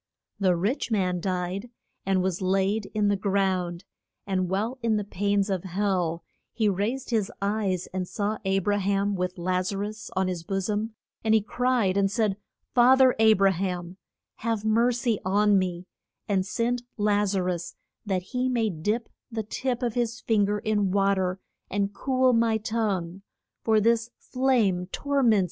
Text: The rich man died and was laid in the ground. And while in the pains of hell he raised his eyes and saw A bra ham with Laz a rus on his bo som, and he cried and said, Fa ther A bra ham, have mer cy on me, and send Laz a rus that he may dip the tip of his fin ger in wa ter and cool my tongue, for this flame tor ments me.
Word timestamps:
The 0.39 0.55
rich 0.55 0.89
man 0.89 1.19
died 1.19 1.69
and 2.07 2.23
was 2.23 2.41
laid 2.41 2.87
in 2.95 3.07
the 3.09 3.15
ground. 3.15 3.83
And 4.25 4.49
while 4.49 4.79
in 4.81 4.95
the 4.97 5.03
pains 5.03 5.47
of 5.47 5.63
hell 5.63 6.23
he 6.51 6.67
raised 6.67 7.11
his 7.11 7.31
eyes 7.39 7.85
and 7.93 8.07
saw 8.07 8.39
A 8.43 8.57
bra 8.57 8.79
ham 8.79 9.13
with 9.13 9.37
Laz 9.37 9.71
a 9.71 9.77
rus 9.77 10.09
on 10.15 10.27
his 10.27 10.43
bo 10.43 10.59
som, 10.59 10.95
and 11.23 11.35
he 11.35 11.41
cried 11.43 11.97
and 11.97 12.09
said, 12.09 12.37
Fa 12.73 12.95
ther 12.97 13.13
A 13.19 13.33
bra 13.33 13.51
ham, 13.51 13.97
have 14.37 14.65
mer 14.65 14.91
cy 14.91 15.19
on 15.23 15.59
me, 15.59 15.85
and 16.27 16.47
send 16.47 16.81
Laz 16.97 17.35
a 17.35 17.43
rus 17.43 17.75
that 18.03 18.23
he 18.23 18.49
may 18.49 18.71
dip 18.71 19.07
the 19.31 19.43
tip 19.43 19.83
of 19.83 19.93
his 19.93 20.19
fin 20.21 20.47
ger 20.47 20.57
in 20.57 20.89
wa 20.89 21.13
ter 21.13 21.39
and 21.69 21.93
cool 21.93 22.33
my 22.33 22.57
tongue, 22.57 23.21
for 23.63 23.79
this 23.79 24.09
flame 24.17 24.87
tor 24.87 25.21
ments 25.21 25.37
me. 25.37 25.39